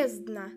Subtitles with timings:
[0.00, 0.52] бездна.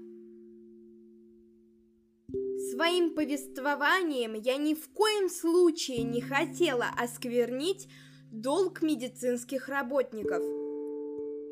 [2.71, 7.87] Своим повествованием я ни в коем случае не хотела осквернить
[8.31, 10.43] долг медицинских работников.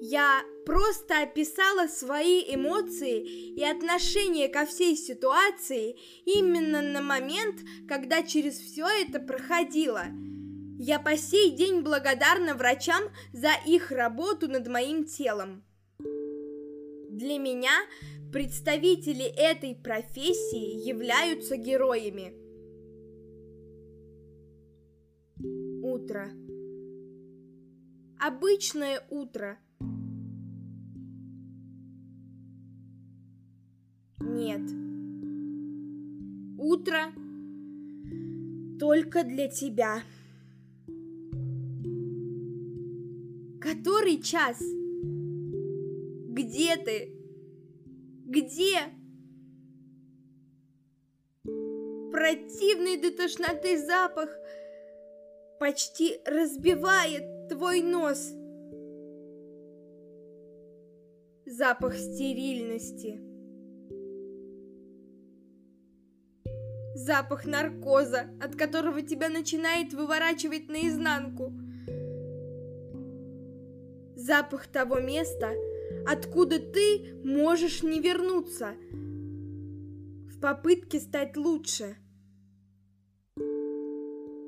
[0.04, 5.96] Я просто описала свои эмоции и отношение ко всей ситуации
[6.26, 10.05] именно на момент, когда через все это проходила.
[10.80, 13.04] Я по сей день благодарна врачам
[13.34, 15.64] за их работу над моим телом.
[17.11, 17.74] Для меня
[18.32, 22.34] представители этой профессии являются героями.
[25.84, 26.32] Утро.
[28.18, 29.60] Обычное утро.
[34.22, 34.62] Нет.
[36.58, 37.12] Утро
[38.80, 40.02] только для тебя.
[43.59, 44.64] Который час?
[46.52, 47.14] Где ты?
[48.26, 48.80] Где?
[52.12, 54.30] Противный до тошноты запах
[55.61, 58.34] почти разбивает твой нос.
[61.45, 63.22] Запах стерильности.
[66.95, 71.54] Запах наркоза, от которого тебя начинает выворачивать наизнанку.
[74.17, 75.54] Запах того места,
[76.06, 78.75] откуда ты можешь не вернуться
[80.30, 81.98] в попытке стать лучше.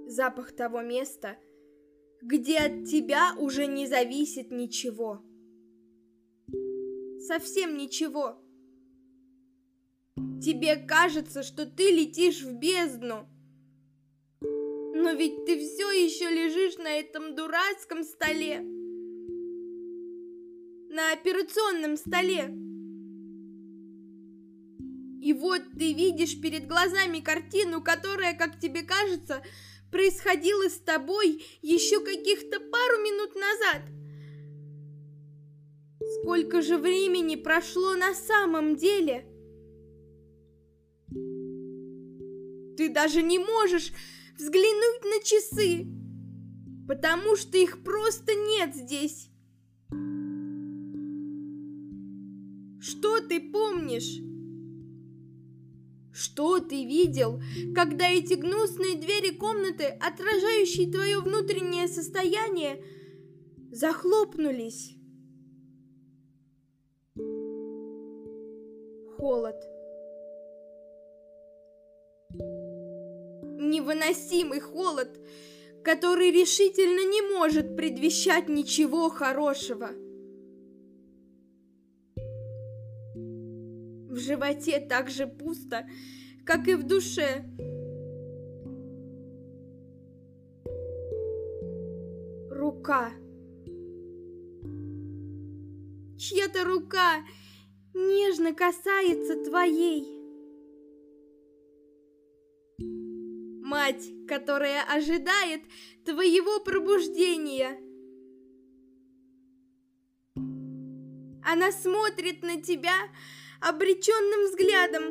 [0.07, 1.37] Запах того места,
[2.21, 5.21] где от тебя уже не зависит ничего.
[7.19, 8.39] Совсем ничего.
[10.43, 13.27] Тебе кажется, что ты летишь в бездну.
[14.41, 18.82] Но ведь ты все еще лежишь на этом дурацком столе.
[20.95, 22.51] На операционном столе.
[25.23, 29.41] И вот ты видишь перед глазами картину, которая, как тебе кажется,
[29.89, 33.81] происходила с тобой еще каких-то пару минут назад.
[36.19, 39.25] Сколько же времени прошло на самом деле?
[42.77, 43.91] Ты даже не можешь
[44.37, 45.87] взглянуть на часы,
[46.87, 49.32] потому что их просто нет здесь.
[52.83, 54.19] Что ты помнишь?
[56.11, 57.41] Что ты видел,
[57.73, 62.83] когда эти гнусные двери комнаты, отражающие твое внутреннее состояние,
[63.71, 64.97] захлопнулись?
[69.15, 69.55] Холод.
[73.61, 75.21] Невыносимый холод,
[75.85, 80.02] который решительно не может предвещать ничего хорошего.
[84.23, 85.87] Животе так же пусто,
[86.45, 87.45] как и в душе.
[92.49, 93.11] Рука.
[96.17, 97.23] Чья-то рука
[97.93, 100.05] нежно касается твоей.
[103.63, 105.61] Мать, которая ожидает
[106.05, 107.77] твоего пробуждения.
[111.45, 112.95] Она смотрит на тебя,
[113.63, 115.03] обреченным взглядом,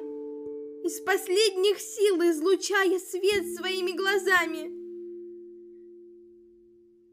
[0.84, 4.70] из последних сил излучая свет своими глазами.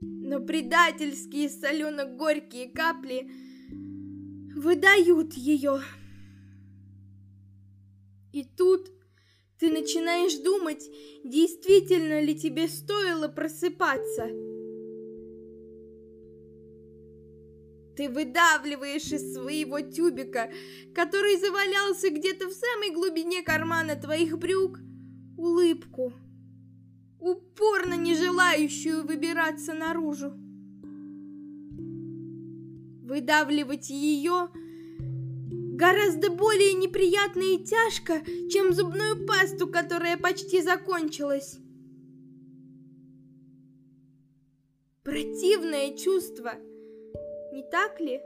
[0.02, 3.32] Но предательские солено-горькие капли
[4.56, 5.82] выдают ее.
[8.34, 8.92] И тут
[9.60, 10.86] ты начинаешь думать,
[11.24, 14.30] действительно ли тебе стоило просыпаться–
[18.00, 20.50] Ты выдавливаешь из своего тюбика,
[20.96, 24.80] который завалялся где-то в самой глубине кармана твоих брюк,
[25.36, 26.14] улыбку,
[27.20, 30.32] упорно не желающую выбираться наружу.
[33.04, 34.48] Выдавливать ее
[35.76, 41.58] гораздо более неприятно и тяжко, чем зубную пасту, которая почти закончилась.
[45.04, 46.54] Противное чувство–
[47.70, 48.22] так ли?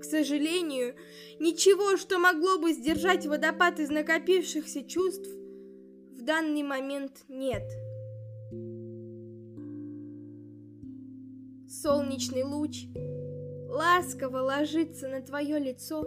[0.00, 0.94] К сожалению,
[1.38, 5.28] ничего, что могло бы сдержать водопад из накопившихся чувств,
[6.12, 7.64] в данный момент нет.
[11.68, 12.86] Солнечный луч
[13.68, 16.02] ласково ложится на твое лицо,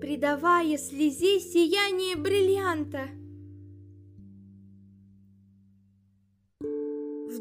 [0.00, 3.08] придавая слезе сияние бриллианта–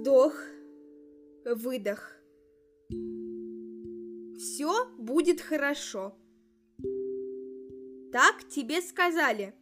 [0.06, 0.36] Вдох,
[1.46, 2.16] выдох.
[4.38, 6.16] Все будет хорошо.
[8.12, 9.56] Так тебе сказали.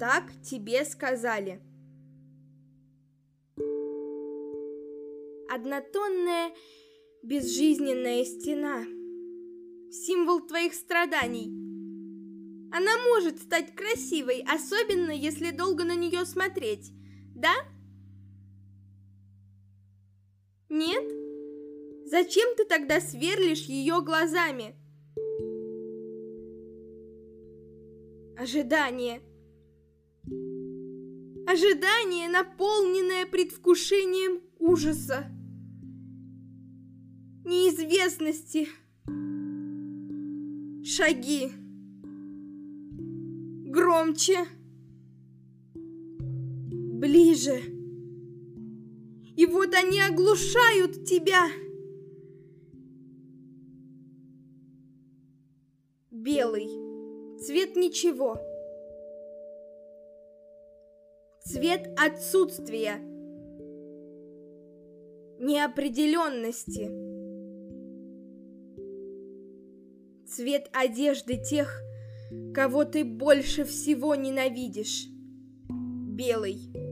[0.00, 1.62] Так тебе сказали.
[5.48, 6.50] Однотонная
[7.22, 8.82] безжизненная стена.
[9.92, 11.46] Символ твоих страданий.
[12.72, 16.90] Она может стать красивой, особенно если долго на нее смотреть.
[17.36, 17.54] Да?
[20.70, 21.04] Нет?
[22.06, 24.76] Зачем ты тогда сверлишь ее глазами?
[28.38, 29.20] Ожидание.
[31.46, 35.26] Ожидание, наполненное предвкушением ужаса,
[37.44, 38.68] неизвестности,
[40.84, 41.50] шаги,
[43.66, 44.46] громче,
[45.74, 47.79] ближе.
[49.40, 51.46] И вот они оглушают тебя.
[56.10, 56.68] Белый.
[57.38, 58.38] Цвет ничего.
[61.42, 62.98] Цвет отсутствия.
[65.38, 66.90] Неопределенности.
[70.28, 71.80] Цвет одежды тех,
[72.54, 75.06] кого ты больше всего ненавидишь.
[75.70, 76.89] Белый.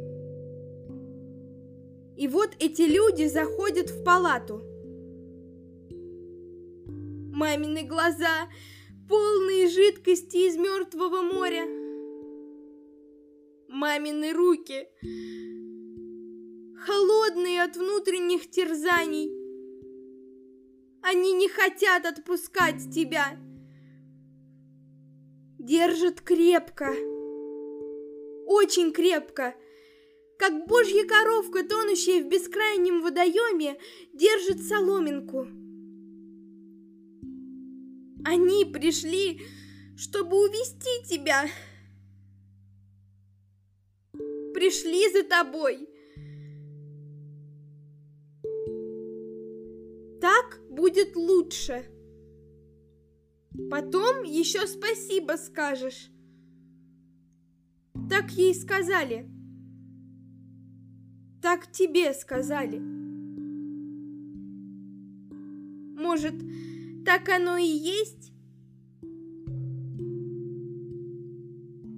[2.18, 4.60] И вот эти люди заходят в палату.
[7.32, 8.48] Мамины глаза
[9.08, 11.64] полные жидкости из мертвого моря.
[13.68, 14.88] Мамины руки,
[16.80, 19.30] холодные от внутренних терзаний.
[21.02, 23.38] Они не хотят отпускать тебя.
[25.60, 26.92] Держат крепко,
[28.44, 29.54] очень крепко,
[30.38, 33.76] как божья коровка, тонущая в бескрайнем водоеме,
[34.14, 35.48] держит соломинку.
[38.24, 39.40] Они пришли,
[39.96, 41.48] чтобы увести тебя.
[44.54, 45.88] Пришли за тобой.
[50.20, 51.84] Так будет лучше.
[53.70, 56.10] Потом еще спасибо скажешь.
[58.08, 59.37] Так ей сказали.
[61.40, 62.78] Так тебе сказали.
[65.96, 66.34] Может,
[67.04, 68.32] так оно и есть?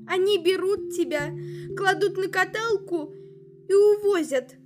[0.07, 1.31] Они берут тебя,
[1.77, 3.15] кладут на каталку
[3.69, 4.57] и увозят.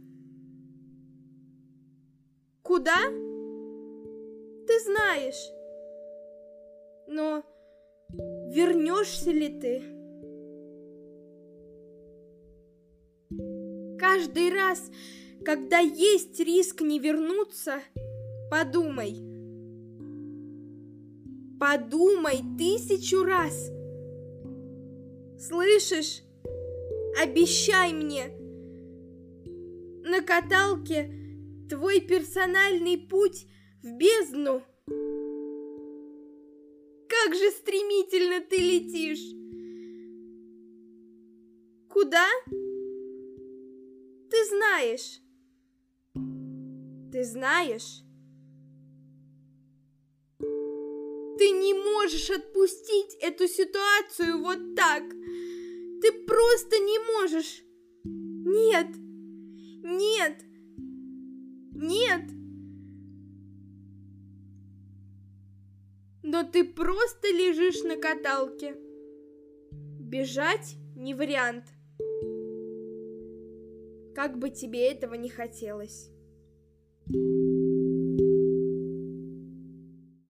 [2.62, 2.96] Куда?
[4.66, 5.52] Ты знаешь.
[7.06, 7.44] Но
[8.50, 9.93] вернешься ли ты?
[14.06, 14.90] Каждый раз,
[15.46, 17.80] когда есть риск не вернуться,
[18.50, 19.16] подумай–
[21.58, 23.70] Подумай тысячу раз.
[25.38, 26.22] Слышишь?
[27.22, 28.26] Обещай мне.
[30.04, 31.10] На каталке
[31.70, 33.46] твой персональный путь
[33.82, 34.62] в бездну.
[37.08, 39.24] Как же стремительно ты летишь.
[41.88, 42.26] Куда?
[42.50, 42.63] Ты
[44.74, 45.20] знаешь.
[47.12, 48.02] Ты знаешь?
[51.38, 55.04] Ты не можешь отпустить эту ситуацию вот так.
[56.02, 57.62] Ты просто не можешь.
[58.04, 58.88] Нет.
[59.84, 60.42] Нет.
[61.74, 62.30] Нет.
[66.22, 68.76] Но ты просто лежишь на каталке.
[70.00, 71.64] Бежать не вариант.
[74.24, 76.08] Как бы тебе этого не хотелось.